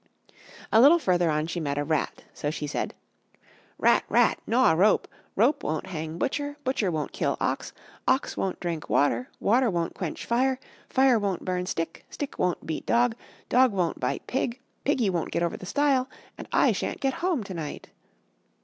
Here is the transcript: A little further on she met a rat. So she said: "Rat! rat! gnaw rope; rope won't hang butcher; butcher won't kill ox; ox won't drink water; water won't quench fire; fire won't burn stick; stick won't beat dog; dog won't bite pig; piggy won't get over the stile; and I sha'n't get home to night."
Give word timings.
A 0.71 0.81
little 0.81 0.97
further 0.97 1.29
on 1.29 1.45
she 1.45 1.59
met 1.59 1.77
a 1.77 1.83
rat. 1.83 2.23
So 2.33 2.49
she 2.49 2.65
said: 2.65 2.95
"Rat! 3.77 4.03
rat! 4.09 4.39
gnaw 4.47 4.71
rope; 4.71 5.07
rope 5.35 5.61
won't 5.63 5.85
hang 5.85 6.17
butcher; 6.17 6.57
butcher 6.63 6.89
won't 6.89 7.11
kill 7.11 7.37
ox; 7.39 7.71
ox 8.07 8.35
won't 8.35 8.59
drink 8.59 8.89
water; 8.89 9.29
water 9.39 9.69
won't 9.69 9.93
quench 9.93 10.25
fire; 10.25 10.59
fire 10.89 11.19
won't 11.19 11.45
burn 11.45 11.67
stick; 11.67 12.03
stick 12.09 12.39
won't 12.39 12.65
beat 12.65 12.87
dog; 12.87 13.13
dog 13.47 13.73
won't 13.73 13.99
bite 13.99 14.25
pig; 14.25 14.59
piggy 14.85 15.11
won't 15.11 15.29
get 15.29 15.43
over 15.43 15.55
the 15.55 15.67
stile; 15.67 16.09
and 16.35 16.47
I 16.51 16.71
sha'n't 16.71 16.99
get 16.99 17.13
home 17.21 17.43
to 17.43 17.53
night." 17.53 17.91